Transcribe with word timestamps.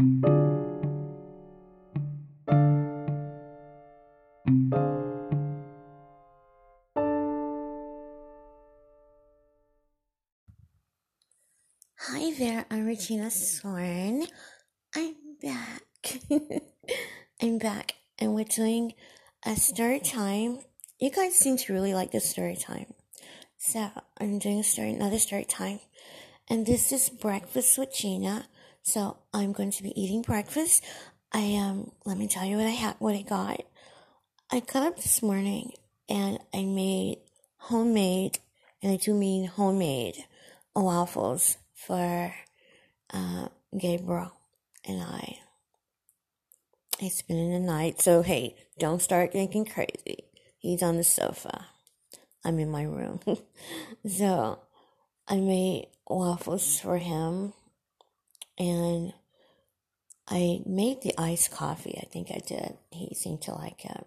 Hi 0.00 0.06
there, 12.38 12.64
I'm 12.70 12.86
Regina 12.86 13.30
Swarn. 13.30 14.24
I'm 14.96 15.16
back. 15.42 15.82
I'm 17.42 17.58
back, 17.58 17.96
and 18.18 18.34
we're 18.34 18.44
doing 18.44 18.94
a 19.44 19.54
story 19.56 20.00
time. 20.00 20.60
You 20.98 21.10
guys 21.10 21.38
seem 21.38 21.58
to 21.58 21.74
really 21.74 21.92
like 21.92 22.10
this 22.10 22.30
story 22.30 22.56
time. 22.56 22.94
So, 23.58 23.90
I'm 24.18 24.38
doing 24.38 24.60
a 24.60 24.64
story, 24.64 24.94
another 24.94 25.18
story 25.18 25.44
time. 25.44 25.80
And 26.48 26.64
this 26.64 26.90
is 26.90 27.10
breakfast 27.10 27.76
with 27.76 27.94
Gina. 27.94 28.46
So, 28.82 29.18
I'm 29.32 29.52
going 29.52 29.70
to 29.72 29.82
be 29.82 30.00
eating 30.00 30.22
breakfast. 30.22 30.84
I 31.32 31.56
um 31.56 31.92
let 32.04 32.18
me 32.18 32.26
tell 32.26 32.44
you 32.44 32.56
what 32.56 32.66
I 32.66 32.70
had 32.70 32.96
what 32.98 33.14
I 33.14 33.22
got. 33.22 33.60
I 34.50 34.60
got 34.60 34.82
up 34.82 34.96
this 34.96 35.22
morning 35.22 35.72
and 36.08 36.38
I 36.52 36.64
made 36.64 37.18
homemade 37.56 38.40
and 38.82 38.92
I 38.92 38.96
do 38.96 39.14
mean 39.14 39.46
homemade 39.46 40.24
waffles 40.74 41.56
for 41.74 42.34
uh, 43.12 43.48
Gabriel 43.78 44.32
and 44.84 45.02
I. 45.02 45.38
He's 46.98 47.16
spending 47.16 47.52
the 47.52 47.60
night, 47.60 48.00
so 48.02 48.22
hey, 48.22 48.56
don't 48.78 49.00
start 49.00 49.32
thinking 49.32 49.64
crazy. 49.64 50.24
He's 50.58 50.82
on 50.82 50.96
the 50.96 51.04
sofa. 51.04 51.66
I'm 52.44 52.58
in 52.58 52.70
my 52.70 52.82
room. 52.82 53.20
so 54.06 54.58
I 55.28 55.36
made 55.36 55.88
waffles 56.06 56.80
for 56.80 56.98
him 56.98 57.52
and 58.60 59.14
I 60.28 60.60
made 60.66 61.00
the 61.00 61.14
iced 61.18 61.50
coffee. 61.50 61.98
I 62.00 62.06
think 62.12 62.30
I 62.30 62.40
did. 62.46 62.76
He 62.92 63.14
seemed 63.14 63.40
to 63.42 63.54
like 63.54 63.84
it. 63.86 64.06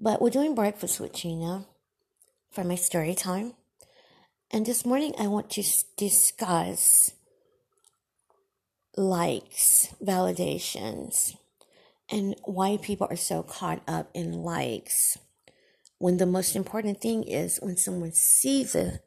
But 0.00 0.20
we're 0.20 0.30
doing 0.30 0.54
breakfast 0.54 1.00
with 1.00 1.14
Gina 1.14 1.64
for 2.50 2.64
my 2.64 2.74
story 2.74 3.14
time. 3.14 3.54
And 4.50 4.66
this 4.66 4.84
morning 4.84 5.14
I 5.18 5.28
want 5.28 5.50
to 5.50 5.62
discuss 5.96 7.12
likes, 8.96 9.94
validations, 10.04 11.36
and 12.10 12.34
why 12.44 12.78
people 12.78 13.06
are 13.10 13.16
so 13.16 13.44
caught 13.44 13.80
up 13.86 14.10
in 14.12 14.42
likes. 14.42 15.18
When 15.98 16.16
the 16.16 16.26
most 16.26 16.56
important 16.56 17.00
thing 17.00 17.22
is 17.22 17.58
when 17.62 17.76
someone 17.76 18.12
sees 18.12 18.74
a, 18.74 19.00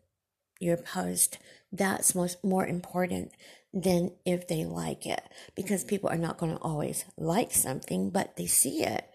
your 0.59 0.77
post, 0.77 1.39
that's 1.73 2.15
most 2.15 2.43
more 2.43 2.65
important 2.65 3.31
than 3.73 4.11
if 4.25 4.47
they 4.47 4.65
like 4.65 5.05
it. 5.05 5.23
Because 5.55 5.83
people 5.83 6.09
are 6.09 6.17
not 6.17 6.37
going 6.37 6.53
to 6.55 6.61
always 6.61 7.05
like 7.17 7.51
something, 7.51 8.09
but 8.09 8.35
they 8.35 8.47
see 8.47 8.83
it. 8.83 9.07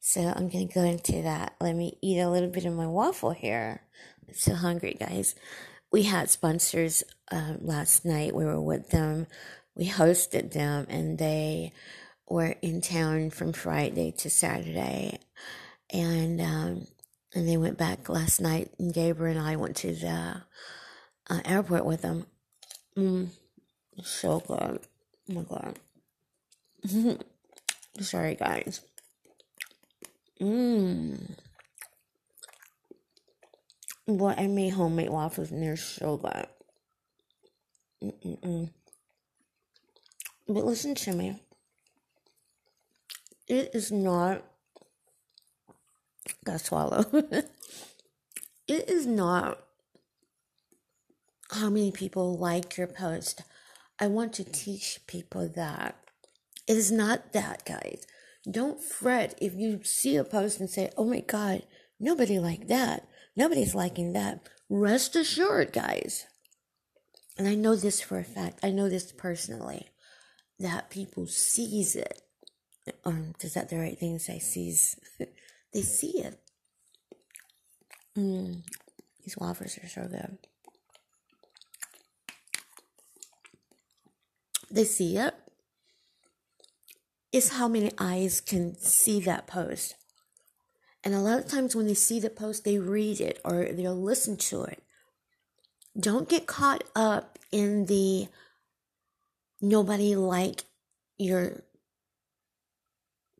So 0.00 0.20
I'm 0.20 0.48
going 0.48 0.68
to 0.68 0.74
go 0.74 0.82
into 0.82 1.22
that. 1.22 1.54
Let 1.60 1.76
me 1.76 1.98
eat 2.02 2.20
a 2.20 2.28
little 2.28 2.50
bit 2.50 2.64
of 2.64 2.74
my 2.74 2.86
waffle 2.86 3.30
here. 3.30 3.82
I'm 4.28 4.34
so 4.34 4.54
hungry, 4.54 4.96
guys 4.98 5.34
we 5.92 6.02
had 6.04 6.30
sponsors 6.30 7.04
uh, 7.30 7.54
last 7.60 8.04
night. 8.04 8.34
We 8.34 8.46
were 8.46 8.60
with 8.60 8.88
them. 8.88 9.26
We 9.76 9.88
hosted 9.88 10.52
them, 10.52 10.86
and 10.88 11.18
they 11.18 11.72
were 12.28 12.56
in 12.62 12.80
town 12.80 13.30
from 13.30 13.52
Friday 13.52 14.12
to 14.18 14.30
Saturday, 14.30 15.20
and 15.92 16.40
um, 16.40 16.86
and 17.34 17.48
they 17.48 17.58
went 17.58 17.78
back 17.78 18.08
last 18.08 18.40
night. 18.40 18.70
And 18.78 18.92
Gabriel 18.92 19.36
and 19.36 19.46
I 19.46 19.56
went 19.56 19.76
to 19.76 19.94
the 19.94 20.42
uh, 21.30 21.40
airport 21.44 21.84
with 21.84 22.02
them. 22.02 22.26
Mm, 22.96 23.28
so 24.02 24.40
good. 24.40 24.80
Oh 25.30 25.32
my 25.32 25.42
god. 25.42 25.78
Sorry, 28.00 28.34
guys. 28.34 28.80
Mmm. 30.40 31.36
But 34.06 34.38
I 34.38 34.46
made 34.48 34.70
homemade 34.70 35.10
waffles 35.10 35.50
and 35.50 35.62
they're 35.62 35.76
so 35.76 36.16
good. 36.16 36.46
Mm-mm-mm. 38.02 38.70
But 40.48 40.64
listen 40.64 40.94
to 40.96 41.12
me. 41.12 41.40
It 43.48 43.70
is 43.74 43.92
not. 43.92 44.42
Gotta 46.44 46.58
swallow. 46.58 47.04
it 48.66 48.88
is 48.88 49.06
not 49.06 49.58
how 51.50 51.68
many 51.70 51.92
people 51.92 52.36
like 52.36 52.76
your 52.76 52.88
post. 52.88 53.42
I 54.02 54.08
want 54.08 54.32
to 54.32 54.44
teach 54.44 54.98
people 55.06 55.48
that. 55.54 55.94
It 56.66 56.76
is 56.76 56.90
not 56.90 57.32
that, 57.34 57.64
guys. 57.64 58.04
Don't 58.50 58.82
fret 58.82 59.38
if 59.40 59.54
you 59.54 59.84
see 59.84 60.16
a 60.16 60.24
post 60.24 60.58
and 60.58 60.68
say, 60.68 60.90
oh 60.96 61.04
my 61.04 61.20
God, 61.20 61.62
nobody 62.00 62.40
like 62.40 62.66
that. 62.66 63.06
Nobody's 63.36 63.76
liking 63.76 64.12
that. 64.14 64.48
Rest 64.68 65.14
assured, 65.14 65.72
guys. 65.72 66.26
And 67.38 67.46
I 67.46 67.54
know 67.54 67.76
this 67.76 68.00
for 68.00 68.18
a 68.18 68.24
fact. 68.24 68.58
I 68.60 68.70
know 68.70 68.88
this 68.88 69.12
personally. 69.12 69.86
That 70.58 70.90
people 70.90 71.28
sees 71.28 71.94
it. 71.94 72.22
Um, 73.04 73.34
is 73.40 73.54
that 73.54 73.68
the 73.68 73.78
right 73.78 73.96
thing 73.96 74.18
to 74.18 74.24
say? 74.24 74.40
Sees. 74.40 74.98
they 75.72 75.82
see 75.82 76.18
it. 76.18 76.40
Mm, 78.18 78.64
these 79.22 79.38
waffles 79.38 79.78
are 79.78 79.88
so 79.88 80.08
good. 80.08 80.38
They 84.72 84.84
see 84.84 85.18
it. 85.18 85.34
It's 87.30 87.50
how 87.50 87.68
many 87.68 87.92
eyes 87.98 88.40
can 88.40 88.74
see 88.78 89.20
that 89.20 89.46
post. 89.46 89.94
And 91.04 91.14
a 91.14 91.20
lot 91.20 91.38
of 91.38 91.48
times 91.48 91.76
when 91.76 91.86
they 91.86 91.94
see 91.94 92.20
the 92.20 92.30
post, 92.30 92.64
they 92.64 92.78
read 92.78 93.20
it 93.20 93.38
or 93.44 93.64
they'll 93.64 93.94
listen 93.94 94.36
to 94.38 94.64
it. 94.64 94.82
Don't 95.98 96.28
get 96.28 96.46
caught 96.46 96.84
up 96.96 97.38
in 97.50 97.86
the 97.86 98.28
nobody 99.60 100.16
like 100.16 100.64
your 101.18 101.62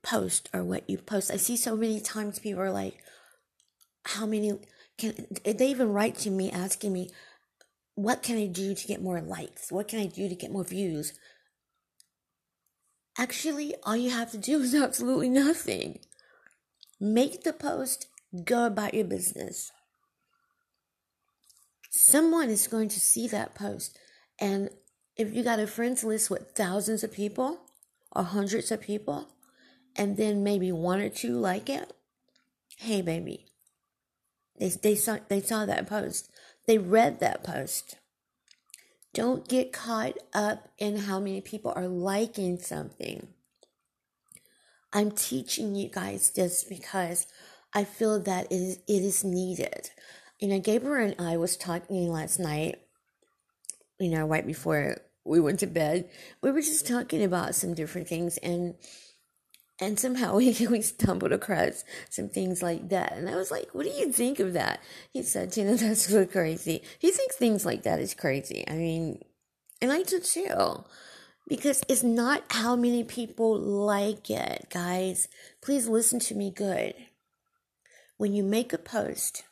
post 0.03 0.51
or 0.53 0.63
what 0.63 0.89
you 0.89 0.99
post. 0.99 1.31
I 1.31 1.37
see 1.37 1.57
so 1.57 1.77
many 1.77 2.01
times 2.01 2.39
people 2.41 2.63
are 2.63 2.71
like, 2.71 2.99
how 4.05 4.27
many 4.27 4.59
can 4.99 5.27
they 5.45 5.69
even 5.69 5.93
write 5.93 6.17
to 6.19 6.31
me 6.31 6.51
asking 6.51 6.93
me, 6.93 7.11
what 7.95 8.23
can 8.23 8.37
I 8.37 8.47
do 8.47 8.75
to 8.75 8.87
get 8.87 9.03
more 9.03 9.21
likes? 9.21 9.71
What 9.71 9.89
can 9.89 9.99
I 10.01 10.07
do 10.07 10.29
to 10.29 10.35
get 10.35 10.51
more 10.51 10.65
views? 10.65 11.13
Actually, 13.19 13.75
all 13.83 13.97
you 13.97 14.11
have 14.11 14.31
to 14.33 14.39
do 14.39 14.61
is 14.63 14.75
absolutely 14.75 15.29
nothing. 15.29 15.99
Make 17.01 17.43
the 17.43 17.53
post, 17.53 18.07
go 18.45 18.67
about 18.67 18.95
your 18.95 19.05
business. 19.05 19.73
Someone 21.91 22.49
is 22.49 22.69
going 22.69 22.89
to 22.89 23.01
see 23.01 23.29
that 23.29 23.55
post. 23.55 23.99
And 24.41 24.71
if 25.17 25.35
you 25.35 25.43
got 25.43 25.61
a 25.61 25.67
friends 25.67 26.03
list 26.03 26.31
with 26.31 26.53
thousands 26.55 27.05
of 27.05 27.13
people 27.13 27.61
or 28.13 28.23
hundreds 28.23 28.71
of 28.71 28.81
people, 28.81 29.29
and 29.95 30.17
then 30.17 30.43
maybe 30.43 30.73
one 30.73 31.01
or 31.01 31.11
two 31.11 31.39
like 31.39 31.69
it, 31.69 31.93
hey, 32.79 33.03
baby, 33.03 33.47
they, 34.59 34.69
they, 34.69 34.95
saw, 34.95 35.19
they 35.29 35.41
saw 35.41 35.67
that 35.67 35.87
post. 35.87 36.31
They 36.67 36.79
read 36.79 37.21
that 37.21 37.45
post. 37.45 37.97
Don't 39.15 39.47
get 39.47 39.73
caught 39.73 40.17
up 40.33 40.69
in 40.79 40.97
how 40.97 41.19
many 41.19 41.41
people 41.41 41.73
are 41.77 41.89
liking 41.89 42.59
something. 42.59 43.29
I'm 44.93 45.11
teaching 45.11 45.75
you 45.75 45.89
guys 45.89 46.31
this 46.31 46.65
because 46.65 47.27
I 47.75 47.85
feel 47.85 48.21
that 48.21 48.51
it 48.51 48.57
is, 48.57 48.77
it 48.89 49.03
is 49.03 49.25
needed. 49.25 49.91
You 50.39 50.49
know, 50.49 50.61
Gabriel 50.61 51.11
and 51.11 51.27
I 51.27 51.37
was 51.37 51.57
talking 51.57 52.11
last 52.11 52.39
night, 52.39 52.81
you 53.99 54.11
know, 54.11 54.27
right 54.27 54.47
before 54.47 54.97
we 55.25 55.41
went 55.41 55.61
to 55.61 55.67
bed. 55.67 56.11
We 56.43 56.51
were 56.51 56.61
just 56.61 56.87
talking 56.87 57.23
about 57.23 57.55
some 57.55 57.75
different 57.75 58.09
things 58.09 58.39
and 58.39 58.75
and 59.83 59.99
somehow 59.99 60.37
we, 60.37 60.57
we 60.71 60.81
stumbled 60.81 61.33
across 61.33 61.85
some 62.09 62.29
things 62.29 62.63
like 62.63 62.89
that. 62.91 63.15
And 63.15 63.29
I 63.29 63.35
was 63.35 63.51
like, 63.51 63.71
what 63.73 63.85
do 63.85 63.91
you 63.91 64.13
think 64.13 64.39
of 64.39 64.53
that? 64.53 64.81
He 65.13 65.23
said, 65.23 65.53
Tina, 65.53 65.75
that's 65.77 66.07
so 66.07 66.25
crazy. 66.25 66.83
He 66.99 67.11
thinks 67.11 67.37
things 67.37 67.67
like 67.67 67.83
that 67.83 68.01
is 68.01 68.15
crazy. 68.15 68.65
I 68.69 68.75
mean, 68.75 69.23
and 69.81 69.93
I 69.93 70.03
do 70.05 70.21
too 70.21 70.85
because 71.49 71.83
it's 71.89 72.05
not 72.05 72.45
how 72.51 72.77
many 72.77 73.03
people 73.03 73.59
like 73.59 74.31
it, 74.31 74.69
guys. 74.71 75.29
Please 75.61 75.89
listen 75.89 76.21
to 76.21 76.35
me 76.37 76.51
good. 76.51 76.95
When 78.17 78.33
you 78.33 78.45
make 78.45 78.73
a 78.73 78.79
post, 78.79 79.43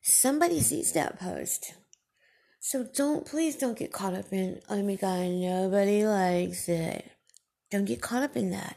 somebody 0.00 0.60
sees 0.60 0.92
that 0.92 1.18
post. 1.18 1.74
So 2.60 2.86
don't, 2.94 3.26
please 3.26 3.56
don't 3.56 3.76
get 3.78 3.92
caught 3.92 4.14
up 4.14 4.32
in, 4.32 4.60
oh 4.70 4.82
my 4.82 4.94
God, 4.94 5.26
nobody 5.26 6.06
likes 6.06 6.68
it. 6.68 7.10
Don't 7.70 7.84
get 7.84 8.00
caught 8.00 8.22
up 8.22 8.36
in 8.36 8.50
that. 8.50 8.76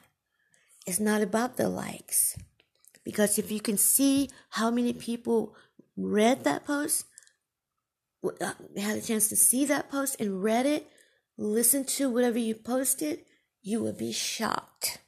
It's 0.85 0.99
not 0.99 1.21
about 1.21 1.57
the 1.57 1.69
likes. 1.69 2.37
Because 3.03 3.39
if 3.39 3.51
you 3.51 3.59
can 3.59 3.77
see 3.77 4.29
how 4.49 4.69
many 4.69 4.93
people 4.93 5.55
read 5.95 6.43
that 6.43 6.65
post, 6.65 7.05
uh, 8.23 8.53
had 8.77 8.97
a 8.97 9.01
chance 9.01 9.27
to 9.29 9.35
see 9.35 9.65
that 9.65 9.89
post 9.89 10.19
and 10.19 10.43
read 10.43 10.65
it, 10.65 10.87
listen 11.37 11.83
to 11.85 12.09
whatever 12.09 12.37
you 12.37 12.53
posted, 12.53 13.25
you 13.61 13.81
would 13.81 13.97
be 13.97 14.11
shocked. 14.11 14.99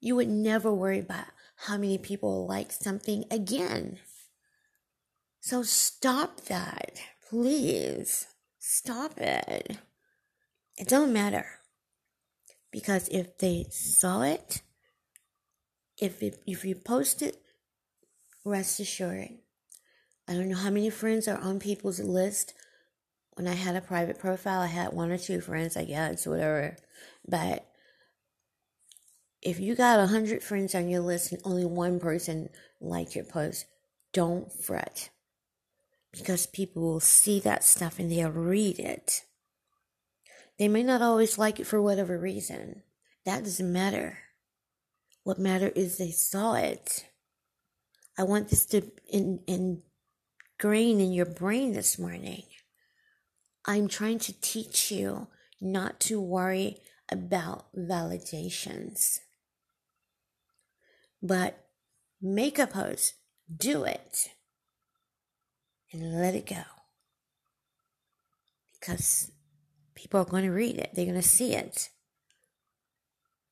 You 0.00 0.16
would 0.16 0.28
never 0.28 0.72
worry 0.72 1.00
about 1.00 1.26
how 1.66 1.76
many 1.76 1.98
people 1.98 2.46
like 2.46 2.72
something 2.72 3.24
again. 3.30 3.98
So 5.40 5.62
stop 5.62 6.42
that, 6.42 6.98
please. 7.28 8.26
Stop 8.58 9.18
it. 9.18 9.76
It 10.78 10.88
don't 10.88 11.12
matter. 11.12 11.46
Because 12.74 13.06
if 13.12 13.38
they 13.38 13.66
saw 13.70 14.22
it, 14.22 14.60
if 15.96 16.20
it, 16.24 16.42
if 16.44 16.64
you 16.64 16.74
post 16.74 17.22
it, 17.22 17.40
rest 18.44 18.80
assured. 18.80 19.28
I 20.26 20.32
don't 20.32 20.48
know 20.48 20.56
how 20.56 20.70
many 20.70 20.90
friends 20.90 21.28
are 21.28 21.38
on 21.38 21.60
people's 21.60 22.00
list. 22.00 22.52
When 23.34 23.46
I 23.46 23.52
had 23.52 23.76
a 23.76 23.80
private 23.80 24.18
profile, 24.18 24.60
I 24.60 24.66
had 24.66 24.92
one 24.92 25.12
or 25.12 25.18
two 25.18 25.40
friends, 25.40 25.76
I 25.76 25.84
guess, 25.84 26.26
whatever. 26.26 26.76
But 27.28 27.64
if 29.40 29.60
you 29.60 29.76
got 29.76 30.00
a 30.00 30.08
hundred 30.08 30.42
friends 30.42 30.74
on 30.74 30.88
your 30.88 31.02
list 31.02 31.30
and 31.30 31.40
only 31.44 31.64
one 31.64 32.00
person 32.00 32.48
liked 32.80 33.14
your 33.14 33.24
post, 33.24 33.66
don't 34.12 34.52
fret. 34.52 35.10
Because 36.10 36.46
people 36.46 36.82
will 36.82 36.98
see 36.98 37.38
that 37.38 37.62
stuff 37.62 38.00
and 38.00 38.10
they'll 38.10 38.30
read 38.30 38.80
it. 38.80 39.22
They 40.58 40.68
may 40.68 40.82
not 40.82 41.02
always 41.02 41.38
like 41.38 41.58
it 41.58 41.66
for 41.66 41.82
whatever 41.82 42.18
reason. 42.18 42.82
That 43.24 43.44
doesn't 43.44 43.72
matter. 43.72 44.18
What 45.24 45.38
matter 45.38 45.68
is 45.68 45.96
they 45.96 46.10
saw 46.10 46.54
it. 46.54 47.06
I 48.18 48.22
want 48.22 48.48
this 48.48 48.66
to 48.66 48.82
in, 49.10 49.40
ingrain 49.48 51.00
in 51.00 51.12
your 51.12 51.26
brain 51.26 51.72
this 51.72 51.98
morning. 51.98 52.44
I'm 53.64 53.88
trying 53.88 54.18
to 54.20 54.40
teach 54.40 54.92
you 54.92 55.28
not 55.60 55.98
to 56.00 56.20
worry 56.20 56.82
about 57.10 57.72
validations. 57.74 59.18
But 61.22 61.66
make 62.20 62.58
a 62.58 62.66
post, 62.66 63.14
do 63.54 63.84
it, 63.84 64.28
and 65.90 66.20
let 66.20 66.34
it 66.34 66.46
go. 66.46 66.62
Because 68.78 69.32
people 69.94 70.20
are 70.20 70.24
going 70.24 70.44
to 70.44 70.50
read 70.50 70.78
it, 70.78 70.90
they're 70.94 71.06
going 71.06 71.20
to 71.20 71.22
see 71.22 71.54
it. 71.54 71.88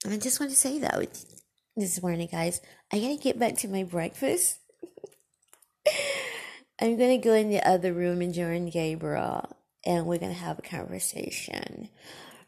And 0.05 0.13
I 0.13 0.19
just 0.19 0.41
want 0.41 0.51
to 0.51 0.59
say 0.59 0.79
though, 0.79 1.05
this 1.77 2.03
morning, 2.03 2.29
guys, 2.31 2.61
I 2.93 2.99
gotta 2.99 3.17
get 3.17 3.39
back 3.39 3.57
to 3.59 3.69
my 3.69 3.83
breakfast. 3.83 4.59
I'm 6.81 6.99
gonna 6.99 7.19
go 7.19 7.33
in 7.33 7.51
the 7.51 7.67
other 7.67 7.93
room 7.93 8.21
and 8.21 8.35
join 8.35 8.69
Gabriel, 8.69 9.57
and 9.85 10.07
we're 10.07 10.19
gonna 10.19 10.33
have 10.35 10.59
a 10.59 10.63
conversation. 10.63 11.89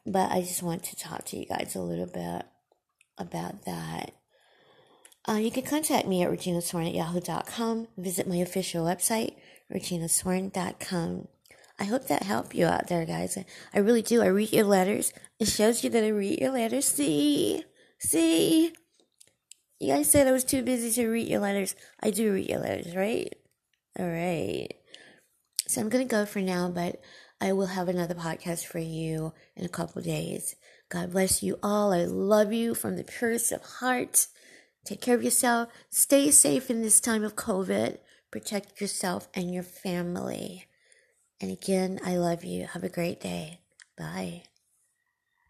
But 0.04 0.30
I 0.30 0.42
just 0.42 0.62
want 0.62 0.84
to 0.84 0.96
talk 0.96 1.24
to 1.26 1.38
you 1.38 1.46
guys 1.46 1.74
a 1.74 1.80
little 1.80 2.06
bit 2.06 2.42
about 3.16 3.64
that. 3.64 4.12
Uh, 5.26 5.34
you 5.34 5.50
can 5.50 5.62
contact 5.62 6.06
me 6.06 6.22
at 6.22 6.30
reginaswarn 6.30 6.88
at 6.88 6.94
yahoo.com. 6.94 7.88
Visit 7.96 8.28
my 8.28 8.36
official 8.36 8.84
website, 8.84 9.36
reginaswarn.com. 9.72 11.28
I 11.78 11.84
hope 11.84 12.06
that 12.06 12.22
helped 12.22 12.54
you 12.54 12.66
out 12.66 12.86
there, 12.86 13.04
guys. 13.04 13.36
I 13.74 13.78
really 13.78 14.02
do. 14.02 14.22
I 14.22 14.26
read 14.26 14.52
your 14.52 14.64
letters. 14.64 15.12
It 15.40 15.48
shows 15.48 15.82
you 15.82 15.90
that 15.90 16.04
I 16.04 16.08
read 16.08 16.40
your 16.40 16.52
letters. 16.52 16.86
See? 16.86 17.64
See? 17.98 18.72
You 19.80 19.92
guys 19.92 20.08
said 20.08 20.28
I 20.28 20.32
was 20.32 20.44
too 20.44 20.62
busy 20.62 20.90
to 20.92 21.08
read 21.08 21.28
your 21.28 21.40
letters. 21.40 21.74
I 22.00 22.10
do 22.10 22.32
read 22.32 22.48
your 22.48 22.60
letters, 22.60 22.94
right? 22.94 23.34
All 23.98 24.08
right. 24.08 24.68
So 25.66 25.80
I'm 25.80 25.88
going 25.88 26.06
to 26.06 26.10
go 26.10 26.24
for 26.26 26.40
now, 26.40 26.70
but 26.70 27.00
I 27.40 27.52
will 27.52 27.66
have 27.66 27.88
another 27.88 28.14
podcast 28.14 28.66
for 28.66 28.78
you 28.78 29.32
in 29.56 29.64
a 29.64 29.68
couple 29.68 30.00
days. 30.00 30.54
God 30.88 31.12
bless 31.12 31.42
you 31.42 31.58
all. 31.62 31.92
I 31.92 32.04
love 32.04 32.52
you 32.52 32.74
from 32.74 32.96
the 32.96 33.04
purest 33.04 33.50
of 33.50 33.62
heart. 33.62 34.28
Take 34.84 35.00
care 35.00 35.16
of 35.16 35.24
yourself. 35.24 35.70
Stay 35.90 36.30
safe 36.30 36.70
in 36.70 36.82
this 36.82 37.00
time 37.00 37.24
of 37.24 37.34
COVID. 37.34 37.98
Protect 38.30 38.80
yourself 38.80 39.28
and 39.34 39.52
your 39.52 39.62
family. 39.62 40.66
And 41.40 41.50
again, 41.50 42.00
I 42.04 42.16
love 42.16 42.44
you. 42.44 42.66
Have 42.66 42.84
a 42.84 42.88
great 42.88 43.20
day. 43.20 43.60
Bye. 43.96 44.44